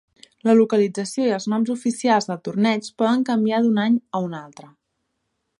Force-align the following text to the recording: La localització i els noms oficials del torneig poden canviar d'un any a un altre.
La 0.47 0.53
localització 0.59 1.27
i 1.27 1.35
els 1.35 1.45
noms 1.53 1.69
oficials 1.75 2.29
del 2.31 2.41
torneig 2.49 2.91
poden 3.03 3.29
canviar 3.31 3.63
d'un 3.67 3.81
any 3.87 4.03
a 4.21 4.27
un 4.31 4.39
altre. 4.43 4.75